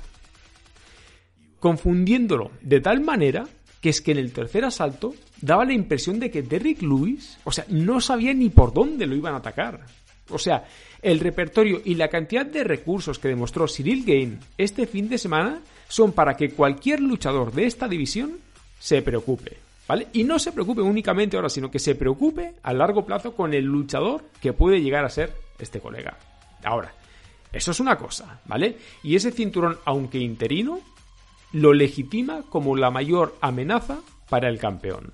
confundiéndolo 1.58 2.50
de 2.60 2.80
tal 2.80 3.00
manera 3.00 3.48
que 3.80 3.88
es 3.88 4.02
que 4.02 4.12
en 4.12 4.18
el 4.18 4.32
tercer 4.32 4.64
asalto 4.64 5.14
daba 5.40 5.64
la 5.64 5.72
impresión 5.72 6.20
de 6.20 6.30
que 6.30 6.42
Derrick 6.42 6.82
Lewis, 6.82 7.38
o 7.42 7.50
sea, 7.50 7.64
no 7.68 8.00
sabía 8.00 8.34
ni 8.34 8.50
por 8.50 8.72
dónde 8.72 9.06
lo 9.06 9.16
iban 9.16 9.34
a 9.34 9.38
atacar. 9.38 9.80
O 10.28 10.38
sea, 10.38 10.64
el 11.00 11.18
repertorio 11.20 11.80
y 11.84 11.94
la 11.94 12.08
cantidad 12.08 12.44
de 12.44 12.64
recursos 12.64 13.18
que 13.18 13.28
demostró 13.28 13.66
Cyril 13.66 14.04
Gain 14.04 14.38
este 14.58 14.86
fin 14.86 15.08
de 15.08 15.18
semana 15.18 15.60
son 15.88 16.12
para 16.12 16.36
que 16.36 16.50
cualquier 16.50 17.00
luchador 17.00 17.50
de 17.52 17.64
esta 17.64 17.88
división 17.88 18.38
se 18.78 19.00
preocupe. 19.00 19.56
¿Vale? 19.88 20.08
Y 20.12 20.22
no 20.22 20.38
se 20.38 20.52
preocupe 20.52 20.80
únicamente 20.80 21.36
ahora, 21.36 21.48
sino 21.48 21.70
que 21.70 21.78
se 21.78 21.94
preocupe 21.94 22.54
a 22.62 22.72
largo 22.72 23.04
plazo 23.04 23.34
con 23.34 23.52
el 23.52 23.64
luchador 23.64 24.22
que 24.40 24.52
puede 24.52 24.80
llegar 24.80 25.04
a 25.04 25.08
ser 25.08 25.32
este 25.58 25.80
colega. 25.80 26.16
Ahora, 26.62 26.94
eso 27.52 27.70
es 27.70 27.80
una 27.80 27.96
cosa, 27.96 28.40
¿vale? 28.46 28.76
Y 29.02 29.16
ese 29.16 29.32
cinturón, 29.32 29.78
aunque 29.84 30.18
interino, 30.18 30.80
lo 31.52 31.72
legitima 31.72 32.42
como 32.48 32.76
la 32.76 32.90
mayor 32.90 33.36
amenaza 33.40 34.00
para 34.28 34.48
el 34.48 34.58
campeón. 34.58 35.12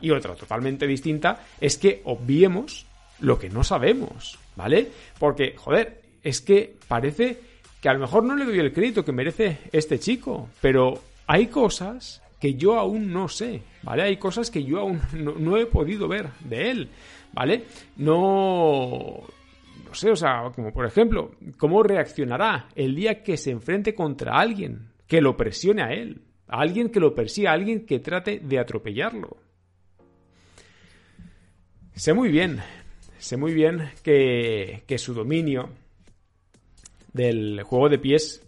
Y 0.00 0.10
otra 0.10 0.34
totalmente 0.34 0.86
distinta 0.86 1.44
es 1.60 1.76
que 1.78 2.02
obviemos 2.04 2.86
lo 3.20 3.38
que 3.38 3.50
no 3.50 3.64
sabemos, 3.64 4.38
¿vale? 4.56 4.88
Porque, 5.18 5.54
joder, 5.56 6.02
es 6.22 6.40
que 6.40 6.76
parece 6.86 7.40
que 7.80 7.88
a 7.88 7.94
lo 7.94 8.00
mejor 8.00 8.24
no 8.24 8.36
le 8.36 8.44
doy 8.44 8.58
el 8.58 8.72
crédito 8.72 9.04
que 9.04 9.12
merece 9.12 9.58
este 9.72 9.98
chico, 9.98 10.48
pero 10.60 11.00
hay 11.26 11.46
cosas 11.46 12.22
que 12.40 12.54
yo 12.54 12.78
aún 12.78 13.12
no 13.12 13.28
sé, 13.28 13.62
¿vale? 13.82 14.02
Hay 14.02 14.16
cosas 14.16 14.50
que 14.50 14.64
yo 14.64 14.80
aún 14.80 15.00
no, 15.12 15.56
he 15.56 15.66
podido 15.66 16.08
ver 16.08 16.30
de 16.40 16.70
él, 16.70 16.88
¿vale? 17.32 17.64
No... 17.96 19.22
Sé, 19.92 20.10
o 20.10 20.16
sea, 20.16 20.50
como 20.54 20.72
por 20.72 20.86
ejemplo, 20.86 21.32
cómo 21.56 21.82
reaccionará 21.82 22.68
el 22.74 22.94
día 22.94 23.22
que 23.22 23.36
se 23.36 23.50
enfrente 23.50 23.94
contra 23.94 24.38
alguien 24.38 24.90
que 25.06 25.20
lo 25.20 25.36
presione 25.36 25.82
a 25.82 25.92
él, 25.92 26.22
a 26.46 26.60
alguien 26.60 26.90
que 26.90 27.00
lo 27.00 27.14
persiga, 27.14 27.50
a 27.50 27.54
alguien 27.54 27.86
que 27.86 27.98
trate 27.98 28.40
de 28.40 28.58
atropellarlo. 28.58 29.36
Sé 31.94 32.12
muy 32.14 32.28
bien, 32.28 32.60
sé 33.18 33.36
muy 33.36 33.52
bien 33.52 33.90
que, 34.02 34.84
que 34.86 34.98
su 34.98 35.14
dominio 35.14 35.70
del 37.12 37.62
juego 37.62 37.88
de 37.88 37.98
pies 37.98 38.42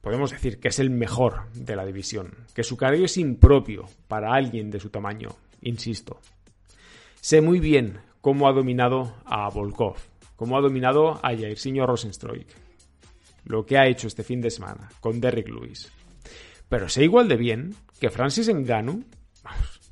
podemos 0.00 0.30
decir 0.30 0.60
que 0.60 0.68
es 0.68 0.78
el 0.78 0.90
mejor 0.90 1.50
de 1.52 1.76
la 1.76 1.86
división, 1.86 2.34
que 2.54 2.64
su 2.64 2.76
cardio 2.76 3.04
es 3.04 3.16
impropio 3.16 3.86
para 4.08 4.34
alguien 4.34 4.70
de 4.70 4.80
su 4.80 4.90
tamaño, 4.90 5.30
insisto. 5.62 6.20
Sé 7.20 7.40
muy 7.40 7.60
bien 7.60 8.00
cómo 8.20 8.48
ha 8.48 8.52
dominado 8.52 9.14
a 9.24 9.48
Volkov, 9.50 9.96
cómo 10.40 10.56
ha 10.56 10.62
dominado 10.62 11.20
a 11.22 11.36
Jairzinho 11.36 11.84
Rosenstruik, 11.84 12.46
lo 13.44 13.66
que 13.66 13.76
ha 13.76 13.86
hecho 13.86 14.06
este 14.06 14.24
fin 14.24 14.40
de 14.40 14.50
semana 14.50 14.88
con 14.98 15.20
Derrick 15.20 15.48
Lewis. 15.48 15.92
Pero 16.66 16.88
sé 16.88 17.04
igual 17.04 17.28
de 17.28 17.36
bien 17.36 17.74
que 18.00 18.08
Francis 18.08 18.48
Ngannou 18.48 19.04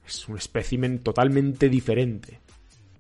es 0.07 0.27
un 0.27 0.39
espécimen 0.39 1.01
totalmente 1.01 1.69
diferente 1.69 2.41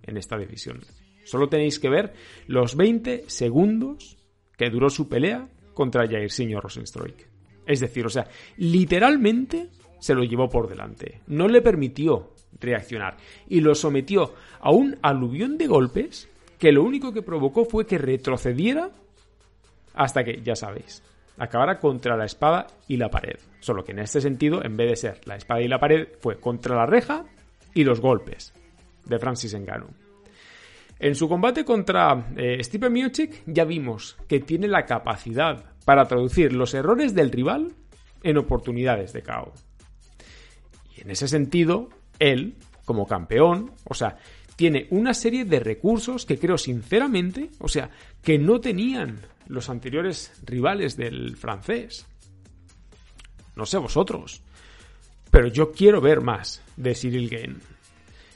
en 0.02 0.18
esta 0.18 0.36
división. 0.36 0.80
Solo 1.24 1.48
tenéis 1.48 1.78
que 1.78 1.88
ver 1.88 2.12
los 2.48 2.76
20 2.76 3.24
segundos 3.30 4.18
que 4.58 4.68
duró 4.68 4.90
su 4.90 5.08
pelea 5.08 5.48
contra 5.72 6.06
Jairzinho 6.06 6.60
Rosenstruik. 6.60 7.30
Es 7.64 7.80
decir, 7.80 8.04
o 8.04 8.10
sea, 8.10 8.28
literalmente 8.58 9.70
se 10.00 10.14
lo 10.14 10.22
llevó 10.22 10.50
por 10.50 10.68
delante. 10.68 11.22
No 11.28 11.48
le 11.48 11.62
permitió 11.62 12.34
reaccionar 12.60 13.16
y 13.48 13.60
lo 13.60 13.74
sometió 13.74 14.34
a 14.60 14.70
un 14.70 14.98
aluvión 15.00 15.56
de 15.56 15.66
golpes 15.66 16.28
que 16.58 16.72
lo 16.72 16.82
único 16.82 17.12
que 17.12 17.22
provocó 17.22 17.64
fue 17.64 17.86
que 17.86 17.98
retrocediera 17.98 18.90
hasta 19.94 20.24
que, 20.24 20.42
ya 20.42 20.56
sabéis, 20.56 21.02
acabara 21.38 21.78
contra 21.78 22.16
la 22.16 22.24
espada 22.24 22.66
y 22.86 22.96
la 22.96 23.10
pared. 23.10 23.38
Solo 23.60 23.84
que 23.84 23.92
en 23.92 24.00
este 24.00 24.20
sentido, 24.20 24.64
en 24.64 24.76
vez 24.76 24.90
de 24.90 24.96
ser 24.96 25.20
la 25.24 25.36
espada 25.36 25.60
y 25.60 25.68
la 25.68 25.78
pared, 25.78 26.08
fue 26.20 26.38
contra 26.38 26.76
la 26.76 26.86
reja 26.86 27.24
y 27.74 27.84
los 27.84 28.00
golpes 28.00 28.52
de 29.04 29.18
Francis 29.18 29.54
Ngannou. 29.54 29.90
En 31.00 31.14
su 31.14 31.28
combate 31.28 31.64
contra 31.64 32.32
eh, 32.36 32.62
Stipe 32.62 32.88
ya 33.46 33.64
vimos 33.64 34.16
que 34.26 34.40
tiene 34.40 34.66
la 34.66 34.84
capacidad 34.84 35.64
para 35.84 36.06
traducir 36.06 36.52
los 36.52 36.74
errores 36.74 37.14
del 37.14 37.30
rival 37.30 37.72
en 38.22 38.36
oportunidades 38.36 39.12
de 39.12 39.22
KO. 39.22 39.52
Y 40.96 41.02
en 41.02 41.10
ese 41.10 41.28
sentido, 41.28 41.88
él, 42.18 42.56
como 42.84 43.06
campeón, 43.06 43.70
o 43.84 43.94
sea, 43.94 44.16
tiene 44.58 44.88
una 44.90 45.14
serie 45.14 45.44
de 45.44 45.60
recursos 45.60 46.26
que 46.26 46.36
creo 46.36 46.58
sinceramente, 46.58 47.50
o 47.60 47.68
sea, 47.68 47.90
que 48.20 48.40
no 48.40 48.60
tenían 48.60 49.20
los 49.46 49.70
anteriores 49.70 50.32
rivales 50.44 50.96
del 50.96 51.36
francés. 51.36 52.08
No 53.54 53.64
sé 53.66 53.78
vosotros, 53.78 54.42
pero 55.30 55.46
yo 55.46 55.70
quiero 55.70 56.00
ver 56.00 56.22
más 56.22 56.60
de 56.76 56.96
Cyril 56.96 57.28
Gain. 57.28 57.56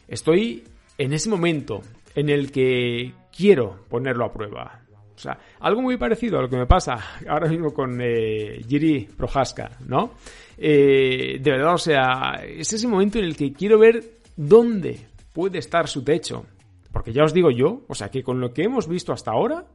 Estoy 0.06 0.62
en 0.96 1.12
ese 1.12 1.28
momento 1.28 1.82
en 2.14 2.28
el 2.28 2.52
que 2.52 3.12
quiero 3.36 3.84
ponerlo 3.88 4.24
a 4.24 4.32
prueba. 4.32 4.80
O 5.16 5.18
sea, 5.18 5.36
algo 5.58 5.82
muy 5.82 5.96
parecido 5.96 6.38
a 6.38 6.42
lo 6.42 6.48
que 6.48 6.56
me 6.56 6.66
pasa 6.66 7.18
ahora 7.28 7.48
mismo 7.48 7.74
con 7.74 7.98
eh, 8.00 8.62
Jiri 8.68 9.08
Prohaska, 9.16 9.72
¿no? 9.88 10.12
Eh, 10.56 11.40
de 11.40 11.50
verdad, 11.50 11.74
o 11.74 11.78
sea, 11.78 12.44
es 12.46 12.72
ese 12.72 12.86
momento 12.86 13.18
en 13.18 13.24
el 13.24 13.36
que 13.36 13.52
quiero 13.52 13.80
ver 13.80 14.04
dónde 14.36 15.11
puede 15.32 15.58
estar 15.58 15.88
su 15.88 16.02
techo. 16.04 16.46
Porque 16.92 17.12
ya 17.12 17.24
os 17.24 17.32
digo 17.32 17.50
yo, 17.50 17.82
o 17.88 17.94
sea, 17.94 18.10
que 18.10 18.22
con 18.22 18.40
lo 18.40 18.52
que 18.52 18.64
hemos 18.64 18.86
visto 18.86 19.12
hasta 19.12 19.30
ahora, 19.30 19.66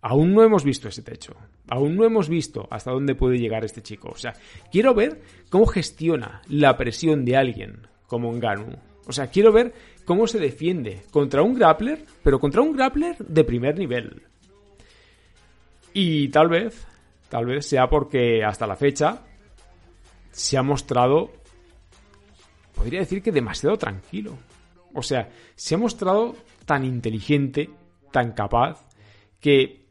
aún 0.00 0.34
no 0.34 0.42
hemos 0.42 0.64
visto 0.64 0.88
ese 0.88 1.02
techo. 1.02 1.34
Aún 1.68 1.96
no 1.96 2.04
hemos 2.04 2.28
visto 2.28 2.66
hasta 2.70 2.90
dónde 2.90 3.14
puede 3.14 3.38
llegar 3.38 3.64
este 3.64 3.82
chico. 3.82 4.10
O 4.10 4.16
sea, 4.16 4.32
quiero 4.72 4.94
ver 4.94 5.20
cómo 5.50 5.66
gestiona 5.66 6.42
la 6.48 6.76
presión 6.76 7.24
de 7.24 7.36
alguien 7.36 7.86
como 8.06 8.32
Nganu. 8.32 8.76
O 9.06 9.12
sea, 9.12 9.28
quiero 9.28 9.52
ver 9.52 9.74
cómo 10.04 10.26
se 10.26 10.38
defiende 10.38 11.02
contra 11.10 11.42
un 11.42 11.54
grappler, 11.54 12.04
pero 12.22 12.40
contra 12.40 12.62
un 12.62 12.72
grappler 12.72 13.16
de 13.18 13.44
primer 13.44 13.78
nivel. 13.78 14.22
Y 15.92 16.28
tal 16.28 16.48
vez, 16.48 16.86
tal 17.28 17.46
vez 17.46 17.66
sea 17.66 17.88
porque 17.88 18.44
hasta 18.44 18.66
la 18.66 18.76
fecha 18.76 19.24
se 20.30 20.56
ha 20.56 20.62
mostrado, 20.62 21.30
podría 22.80 23.00
decir 23.00 23.22
que 23.22 23.30
demasiado 23.30 23.76
tranquilo. 23.76 24.38
O 24.94 25.02
sea, 25.02 25.28
se 25.54 25.74
ha 25.74 25.78
mostrado 25.78 26.34
tan 26.64 26.82
inteligente, 26.82 27.68
tan 28.10 28.32
capaz, 28.32 28.86
que 29.38 29.84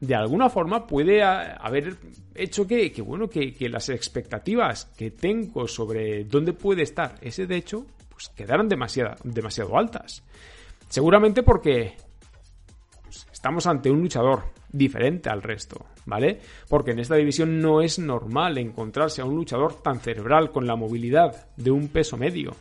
de 0.00 0.14
alguna 0.14 0.48
forma 0.48 0.86
puede 0.86 1.22
haber 1.22 1.98
hecho 2.34 2.66
que, 2.66 2.90
bueno, 3.04 3.28
que, 3.28 3.52
que, 3.52 3.68
las 3.68 3.90
expectativas 3.90 4.86
que 4.96 5.10
tengo 5.10 5.68
sobre 5.68 6.24
dónde 6.24 6.54
puede 6.54 6.84
estar 6.84 7.16
ese 7.20 7.46
de 7.46 7.56
hecho 7.56 7.86
pues, 8.08 8.30
quedaron 8.30 8.66
demasiado, 8.66 9.16
demasiado 9.22 9.76
altas. 9.76 10.22
Seguramente 10.88 11.42
porque 11.42 11.96
pues, 13.02 13.26
estamos 13.30 13.66
ante 13.66 13.90
un 13.90 14.00
luchador 14.00 14.44
diferente 14.72 15.28
al 15.28 15.42
resto, 15.42 15.86
¿vale? 16.06 16.40
Porque 16.68 16.92
en 16.92 17.00
esta 17.00 17.16
división 17.16 17.60
no 17.60 17.80
es 17.80 17.98
normal 17.98 18.58
encontrarse 18.58 19.20
a 19.20 19.24
un 19.24 19.36
luchador 19.36 19.82
tan 19.82 20.00
cerebral 20.00 20.50
con 20.50 20.66
la 20.66 20.76
movilidad 20.76 21.48
de 21.56 21.70
un 21.70 21.88
peso 21.88 22.16
medio 22.16 22.52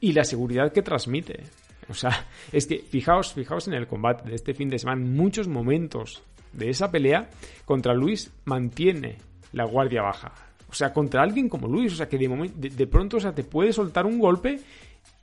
y 0.00 0.12
la 0.12 0.24
seguridad 0.24 0.72
que 0.72 0.82
transmite. 0.82 1.44
O 1.88 1.94
sea, 1.94 2.26
es 2.52 2.66
que 2.66 2.78
fijaos, 2.78 3.32
fijaos 3.32 3.68
en 3.68 3.74
el 3.74 3.86
combate 3.86 4.28
de 4.28 4.34
este 4.34 4.54
fin 4.54 4.68
de 4.68 4.78
semana, 4.78 5.04
muchos 5.04 5.48
momentos 5.48 6.22
de 6.52 6.70
esa 6.70 6.90
pelea 6.90 7.30
contra 7.64 7.94
Luis 7.94 8.30
mantiene 8.44 9.18
la 9.52 9.64
guardia 9.64 10.02
baja. 10.02 10.32
O 10.68 10.74
sea, 10.74 10.92
contra 10.92 11.22
alguien 11.22 11.48
como 11.48 11.68
Luis, 11.68 11.92
o 11.92 11.96
sea, 11.96 12.08
que 12.08 12.16
de, 12.16 12.28
de 12.54 12.86
pronto 12.86 13.18
o 13.18 13.20
sea, 13.20 13.34
te 13.34 13.44
puede 13.44 13.72
soltar 13.72 14.06
un 14.06 14.18
golpe 14.18 14.58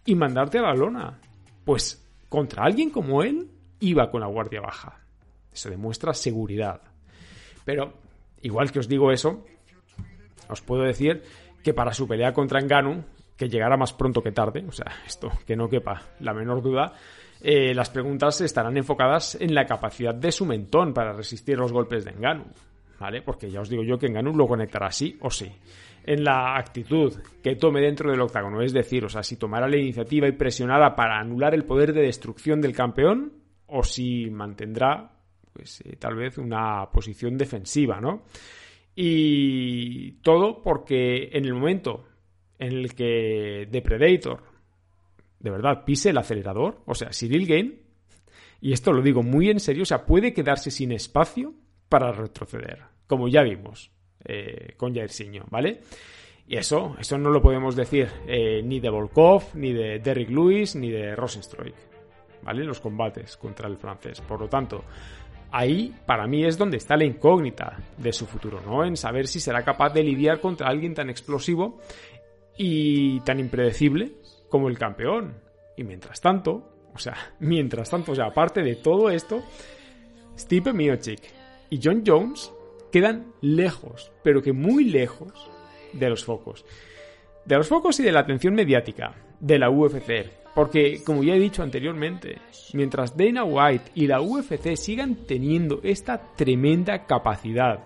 y 0.05 0.15
mandarte 0.15 0.59
a 0.59 0.63
la 0.63 0.75
lona. 0.75 1.19
Pues 1.65 2.05
contra 2.29 2.63
alguien 2.63 2.91
como 2.91 3.23
él 3.23 3.49
iba 3.79 4.11
con 4.11 4.21
la 4.21 4.27
guardia 4.27 4.61
baja. 4.61 4.99
Eso 5.53 5.69
demuestra 5.69 6.13
seguridad. 6.13 6.81
Pero, 7.65 7.93
igual 8.41 8.71
que 8.71 8.79
os 8.79 8.87
digo 8.87 9.11
eso, 9.11 9.45
os 10.49 10.61
puedo 10.61 10.83
decir 10.83 11.23
que 11.63 11.73
para 11.73 11.93
su 11.93 12.07
pelea 12.07 12.33
contra 12.33 12.59
Enganu, 12.59 13.03
que 13.35 13.49
llegará 13.49 13.77
más 13.77 13.93
pronto 13.93 14.21
que 14.21 14.31
tarde, 14.31 14.65
o 14.67 14.71
sea, 14.71 14.87
esto 15.05 15.31
que 15.45 15.55
no 15.55 15.69
quepa 15.69 16.01
la 16.19 16.33
menor 16.33 16.61
duda, 16.61 16.93
eh, 17.41 17.73
las 17.73 17.89
preguntas 17.89 18.41
estarán 18.41 18.75
enfocadas 18.75 19.35
en 19.39 19.53
la 19.53 19.65
capacidad 19.65 20.13
de 20.13 20.31
su 20.31 20.45
mentón 20.45 20.93
para 20.93 21.13
resistir 21.13 21.57
los 21.57 21.71
golpes 21.71 22.03
de 22.03 22.11
Enganu, 22.11 22.45
¿vale? 22.99 23.21
Porque 23.21 23.49
ya 23.49 23.61
os 23.61 23.69
digo 23.69 23.83
yo 23.83 23.97
que 23.97 24.07
Enganu 24.07 24.33
lo 24.33 24.47
conectará 24.47 24.91
sí 24.91 25.17
o 25.21 25.29
sí. 25.29 25.49
en 26.05 26.23
la 26.23 26.57
actitud 26.57 27.13
que 27.43 27.55
tome 27.55 27.81
dentro 27.81 28.09
del 28.09 28.21
octágono, 28.21 28.61
es 28.61 28.73
decir, 28.73 29.05
o 29.05 29.09
sea, 29.09 29.21
si 29.21 29.35
tomará 29.37 29.67
la 29.67 29.77
iniciativa 29.77 30.27
y 30.27 30.31
presionará 30.31 30.95
para 30.95 31.19
anular 31.19 31.53
el 31.53 31.65
poder 31.65 31.93
de 31.93 32.01
destrucción 32.01 32.61
del 32.61 32.75
campeón 32.75 33.33
o 33.67 33.83
si 33.83 34.29
mantendrá 34.29 35.18
pues 35.59 35.81
eh, 35.81 35.97
tal 35.97 36.15
vez 36.15 36.37
una 36.37 36.89
posición 36.89 37.37
defensiva, 37.37 37.99
¿no? 37.99 38.23
Y 38.95 40.13
todo 40.21 40.63
porque 40.63 41.29
en 41.33 41.43
el 41.43 41.53
momento 41.53 42.05
en 42.57 42.71
el 42.71 42.95
que 42.95 43.67
The 43.69 43.81
Predator 43.81 44.41
de 45.39 45.49
verdad 45.49 45.83
pise 45.83 46.11
el 46.11 46.17
acelerador, 46.17 46.81
o 46.85 46.95
sea, 46.95 47.09
Cyril 47.11 47.45
Gain, 47.45 47.81
y 48.61 48.71
esto 48.71 48.93
lo 48.93 49.01
digo 49.01 49.21
muy 49.21 49.49
en 49.49 49.59
serio, 49.59 49.83
o 49.83 49.85
sea, 49.85 50.05
puede 50.05 50.33
quedarse 50.33 50.71
sin 50.71 50.93
espacio 50.93 51.53
para 51.89 52.13
retroceder, 52.13 52.83
como 53.05 53.27
ya 53.27 53.43
vimos 53.43 53.91
eh, 54.23 54.75
con 54.77 54.95
Jairzinho, 54.95 55.43
¿vale? 55.49 55.81
Y 56.47 56.55
eso, 56.55 56.95
eso 56.99 57.17
no 57.17 57.31
lo 57.31 57.41
podemos 57.41 57.75
decir 57.75 58.07
eh, 58.27 58.61
ni 58.63 58.79
de 58.79 58.89
Volkov, 58.89 59.55
ni 59.55 59.73
de 59.73 59.99
Derrick 59.99 60.29
Lewis, 60.29 60.75
ni 60.75 60.89
de 60.89 61.15
Rosenstruik, 61.15 61.75
¿vale? 62.43 62.63
Los 62.63 62.79
combates 62.79 63.37
contra 63.37 63.67
el 63.67 63.77
francés. 63.77 64.19
Por 64.21 64.41
lo 64.41 64.49
tanto, 64.49 64.83
ahí 65.51 65.93
para 66.05 66.27
mí 66.27 66.45
es 66.45 66.57
donde 66.57 66.77
está 66.77 66.97
la 66.97 67.05
incógnita 67.05 67.77
de 67.97 68.13
su 68.13 68.25
futuro, 68.25 68.61
¿no? 68.65 68.85
En 68.85 68.97
saber 68.97 69.27
si 69.27 69.39
será 69.39 69.63
capaz 69.63 69.91
de 69.93 70.03
lidiar 70.03 70.39
contra 70.41 70.69
alguien 70.69 70.93
tan 70.93 71.09
explosivo 71.09 71.79
y 72.57 73.19
tan 73.21 73.39
impredecible 73.39 74.11
como 74.49 74.69
el 74.69 74.77
campeón. 74.77 75.35
Y 75.77 75.83
mientras 75.83 76.21
tanto, 76.21 76.89
o 76.93 76.99
sea, 76.99 77.15
mientras 77.39 77.89
tanto, 77.89 78.11
o 78.11 78.15
sea, 78.15 78.25
aparte 78.25 78.61
de 78.61 78.75
todo 78.75 79.09
esto, 79.09 79.43
Stipe 80.37 80.73
Miocic 80.73 81.21
y 81.69 81.79
John 81.83 82.03
Jones 82.05 82.51
quedan 82.91 83.33
lejos, 83.41 84.11
pero 84.23 84.41
que 84.41 84.53
muy 84.53 84.85
lejos 84.85 85.49
de 85.93 86.09
los 86.09 86.23
focos. 86.23 86.65
De 87.45 87.55
los 87.55 87.67
focos 87.67 87.99
y 87.99 88.03
de 88.03 88.11
la 88.11 88.21
atención 88.21 88.53
mediática 88.53 89.15
de 89.39 89.59
la 89.59 89.69
UFC. 89.69 90.38
Porque, 90.55 91.03
como 91.03 91.23
ya 91.23 91.35
he 91.35 91.39
dicho 91.39 91.63
anteriormente, 91.63 92.39
mientras 92.73 93.15
Dana 93.15 93.43
White 93.43 93.91
y 93.95 94.07
la 94.07 94.21
UFC 94.21 94.75
sigan 94.75 95.15
teniendo 95.25 95.79
esta 95.83 96.33
tremenda 96.35 97.05
capacidad 97.05 97.83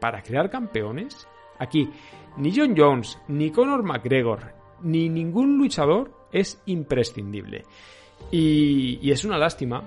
para 0.00 0.22
crear 0.22 0.48
campeones, 0.48 1.26
aquí 1.58 1.90
ni 2.36 2.56
John 2.56 2.74
Jones, 2.76 3.18
ni 3.28 3.50
Conor 3.50 3.82
McGregor, 3.82 4.52
ni 4.82 5.08
ningún 5.08 5.58
luchador 5.58 6.12
es 6.32 6.62
imprescindible. 6.66 7.64
Y, 8.30 9.10
es 9.10 9.24
una 9.24 9.38
lástima. 9.38 9.82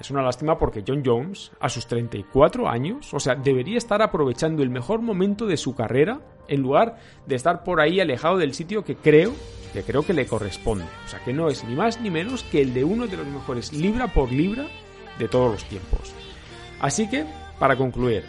Es 0.00 0.10
una 0.10 0.22
lástima 0.22 0.58
porque 0.58 0.84
John 0.86 1.02
Jones, 1.04 1.50
a 1.60 1.68
sus 1.68 1.86
34 1.86 2.68
años, 2.68 3.12
o 3.12 3.20
sea, 3.20 3.34
debería 3.34 3.78
estar 3.78 4.00
aprovechando 4.00 4.62
el 4.62 4.70
mejor 4.70 5.00
momento 5.00 5.46
de 5.46 5.56
su 5.56 5.74
carrera 5.74 6.20
en 6.46 6.62
lugar 6.62 6.98
de 7.26 7.34
estar 7.36 7.64
por 7.64 7.80
ahí 7.80 8.00
alejado 8.00 8.38
del 8.38 8.54
sitio 8.54 8.84
que 8.84 8.96
creo 8.96 9.34
que 9.72 9.82
creo 9.82 10.04
que 10.04 10.14
le 10.14 10.26
corresponde. 10.26 10.84
O 11.04 11.08
sea, 11.08 11.22
que 11.24 11.32
no 11.32 11.48
es 11.48 11.64
ni 11.64 11.74
más 11.74 12.00
ni 12.00 12.10
menos 12.10 12.42
que 12.44 12.62
el 12.62 12.72
de 12.72 12.84
uno 12.84 13.06
de 13.06 13.16
los 13.16 13.26
mejores 13.26 13.72
libra 13.72 14.06
por 14.08 14.32
libra 14.32 14.66
de 15.18 15.28
todos 15.28 15.52
los 15.52 15.64
tiempos. 15.64 16.12
Así 16.80 17.08
que, 17.10 17.26
para 17.58 17.76
concluir, 17.76 18.24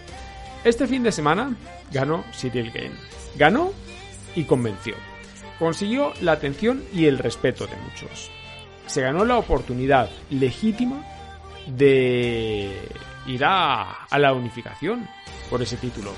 este 0.63 0.87
fin 0.87 1.03
de 1.03 1.11
semana 1.11 1.55
ganó 1.91 2.23
Cyril 2.33 2.71
Game. 2.71 2.95
Ganó 3.37 3.71
y 4.35 4.43
convenció 4.43 4.95
consiguió 5.59 6.13
la 6.21 6.31
atención 6.31 6.83
y 6.93 7.05
el 7.05 7.19
respeto 7.19 7.67
de 7.67 7.75
muchos. 7.75 8.31
Se 8.87 9.01
ganó 9.01 9.25
la 9.25 9.37
oportunidad 9.37 10.09
legítima 10.31 11.05
de 11.75 12.89
ir 13.27 13.45
a, 13.45 14.07
la 14.17 14.33
unificación 14.33 15.07
por 15.49 15.61
ese 15.61 15.77
título 15.77 16.13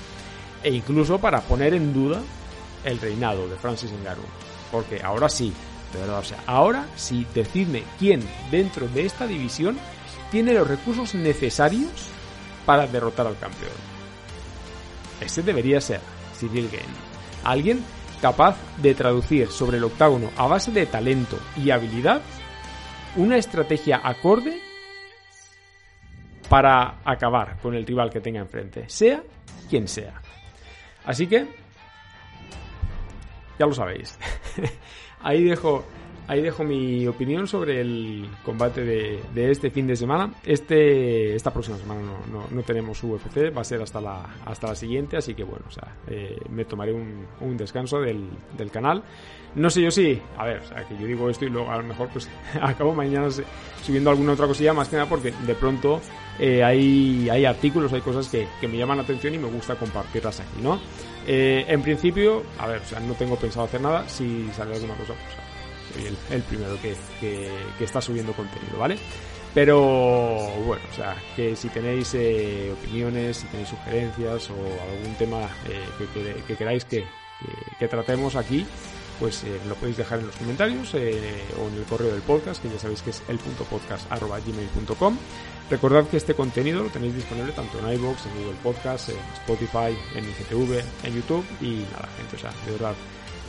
e 0.62 0.72
incluso 0.72 1.18
para 1.18 1.40
poner 1.40 1.74
en 1.74 1.92
duda 1.92 2.20
el 2.84 2.98
reinado 3.00 3.48
de 3.48 3.56
Francis 3.56 3.92
Ngannou. 3.92 4.24
Porque 4.70 5.00
ahora 5.02 5.28
sí, 5.28 5.52
de 5.92 6.00
verdad, 6.00 6.18
o 6.20 6.24
sea, 6.24 6.38
ahora 6.46 6.86
sí, 6.96 7.26
decidme 7.34 7.84
quién 7.98 8.22
dentro 8.50 8.88
de 8.88 9.04
esta 9.04 9.26
división 9.26 9.78
tiene 10.30 10.54
los 10.54 10.66
recursos 10.66 11.14
necesarios 11.14 11.90
para 12.64 12.86
derrotar 12.86 13.26
al 13.26 13.38
campeón. 13.38 13.72
Ese 15.20 15.42
debería 15.42 15.80
ser 15.80 16.00
Cyril 16.38 16.68
Gane. 16.70 16.84
Alguien 17.44 17.84
capaz 18.20 18.56
de 18.78 18.94
traducir 18.94 19.48
sobre 19.50 19.78
el 19.78 19.84
octágono 19.84 20.30
a 20.36 20.46
base 20.46 20.70
de 20.70 20.86
talento 20.86 21.38
y 21.56 21.70
habilidad 21.70 22.22
una 23.16 23.36
estrategia 23.36 24.00
acorde 24.02 24.60
para 26.52 26.98
acabar 27.02 27.56
con 27.62 27.74
el 27.74 27.86
rival 27.86 28.10
que 28.10 28.20
tenga 28.20 28.40
enfrente, 28.40 28.86
sea 28.86 29.22
quien 29.70 29.88
sea. 29.88 30.20
Así 31.02 31.26
que, 31.26 31.46
ya 33.58 33.64
lo 33.64 33.72
sabéis. 33.72 34.18
Ahí 35.22 35.44
dejo 35.44 35.82
ahí 36.28 36.40
dejo 36.40 36.64
mi 36.64 37.06
opinión 37.06 37.46
sobre 37.46 37.80
el 37.80 38.28
combate 38.44 38.84
de, 38.84 39.50
este 39.50 39.70
fin 39.70 39.86
de 39.86 39.96
semana. 39.96 40.32
Este, 40.44 41.34
esta 41.34 41.52
próxima 41.52 41.76
semana 41.78 42.00
no, 42.30 42.46
no, 42.50 42.62
tenemos 42.62 43.02
UFC, 43.02 43.54
va 43.56 43.62
a 43.62 43.64
ser 43.64 43.82
hasta 43.82 44.00
la, 44.00 44.22
hasta 44.44 44.68
la 44.68 44.74
siguiente, 44.74 45.16
así 45.16 45.34
que 45.34 45.44
bueno, 45.44 45.64
o 45.68 45.70
sea, 45.70 45.96
eh, 46.06 46.38
me 46.50 46.64
tomaré 46.64 46.92
un, 46.92 47.26
un 47.40 47.56
descanso 47.56 48.00
del, 48.00 48.28
del, 48.56 48.70
canal. 48.70 49.02
No 49.54 49.68
sé 49.68 49.82
yo 49.82 49.90
si, 49.90 50.20
a 50.38 50.46
ver, 50.46 50.60
o 50.60 50.66
sea, 50.66 50.84
que 50.86 50.96
yo 50.96 51.06
digo 51.06 51.28
esto 51.28 51.44
y 51.44 51.50
luego 51.50 51.70
a 51.70 51.76
lo 51.76 51.82
mejor 51.82 52.08
pues 52.08 52.28
acabo 52.60 52.94
mañana 52.94 53.28
subiendo 53.82 54.10
alguna 54.10 54.32
otra 54.32 54.46
cosilla, 54.46 54.72
más 54.72 54.88
que 54.88 54.96
nada 54.96 55.08
porque 55.08 55.32
de 55.46 55.54
pronto 55.54 56.00
eh, 56.38 56.64
hay, 56.64 57.28
hay 57.30 57.44
artículos, 57.44 57.92
hay 57.92 58.00
cosas 58.00 58.28
que, 58.28 58.46
que, 58.60 58.68
me 58.68 58.78
llaman 58.78 58.96
la 58.96 59.02
atención 59.02 59.34
y 59.34 59.38
me 59.38 59.48
gusta 59.48 59.74
compartirlas 59.74 60.40
aquí, 60.40 60.62
¿no? 60.62 60.80
Eh, 61.26 61.64
en 61.68 61.82
principio, 61.82 62.42
a 62.58 62.66
ver, 62.66 62.80
o 62.80 62.84
sea, 62.84 63.00
no 63.00 63.14
tengo 63.14 63.36
pensado 63.36 63.66
hacer 63.66 63.80
nada, 63.80 64.08
si 64.08 64.48
sale 64.56 64.74
alguna 64.74 64.94
cosa, 64.94 65.12
pues 65.12 65.51
el, 66.30 66.42
primero 66.42 66.80
que, 66.80 66.94
que, 67.20 67.84
está 67.84 68.00
subiendo 68.00 68.32
contenido, 68.32 68.78
¿vale? 68.78 68.98
Pero 69.54 69.80
bueno, 70.64 70.82
o 70.90 70.94
sea, 70.94 71.16
que 71.36 71.54
si 71.54 71.68
tenéis 71.68 72.14
eh, 72.14 72.72
opiniones, 72.72 73.38
si 73.38 73.46
tenéis 73.48 73.68
sugerencias 73.68 74.50
o 74.50 74.54
algún 74.54 75.14
tema 75.18 75.42
eh, 75.68 76.40
que, 76.46 76.56
queráis 76.56 76.86
que, 76.86 77.04
tratemos 77.88 78.34
aquí, 78.36 78.66
pues 79.20 79.44
eh, 79.44 79.60
lo 79.68 79.74
podéis 79.74 79.98
dejar 79.98 80.20
en 80.20 80.28
los 80.28 80.36
comentarios 80.36 80.94
o 80.94 80.98
en 80.98 81.76
el 81.76 81.84
correo 81.88 82.12
del 82.12 82.22
podcast, 82.22 82.62
que 82.62 82.70
ya 82.70 82.78
sabéis 82.78 83.02
que 83.02 83.10
es 83.10 83.22
el 83.28 83.38
punto 83.38 83.64
podcast 83.64 84.10
gmail.com. 84.10 85.18
Recordad 85.68 86.06
que 86.06 86.16
este 86.16 86.34
contenido 86.34 86.82
lo 86.82 86.88
tenéis 86.88 87.14
disponible 87.14 87.52
tanto 87.52 87.78
en 87.78 87.92
iVoox, 87.94 88.26
en 88.26 88.42
Google 88.42 88.58
Podcast, 88.62 89.10
en 89.10 89.16
Spotify, 89.34 89.96
en 90.14 90.24
IGTV, 90.24 90.82
en 91.04 91.14
YouTube 91.14 91.44
y 91.60 91.84
nada, 91.92 92.08
gente, 92.16 92.36
o 92.36 92.38
sea, 92.38 92.52
de 92.66 92.72
verdad 92.72 92.94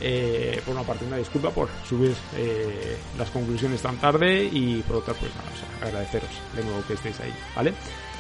eh, 0.02 0.62
por 0.66 0.76
una 0.76 0.84
parte 0.84 1.06
una 1.06 1.18
disculpa 1.18 1.50
por 1.50 1.70
subir 1.88 2.16
eh, 2.36 2.98
las 3.18 3.30
conclusiones 3.30 3.82
tan 3.82 3.98
tarde 3.98 4.44
y 4.52 4.82
por 4.82 4.98
otra 4.98 5.14
pues 5.14 5.32
nada, 5.36 5.50
agradeceros 5.82 6.30
de 6.56 6.64
nuevo 6.64 6.84
que 6.88 6.94
estéis 6.94 7.20
ahí, 7.20 7.34
¿vale? 7.56 7.74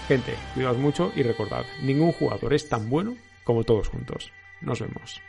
Gente, 0.07 0.35
cuidaos 0.53 0.77
mucho 0.77 1.11
y 1.15 1.23
recordad, 1.23 1.65
ningún 1.81 2.11
jugador 2.11 2.53
es 2.53 2.67
tan 2.67 2.89
bueno 2.89 3.15
como 3.43 3.63
todos 3.63 3.87
juntos. 3.87 4.31
Nos 4.61 4.79
vemos. 4.79 5.21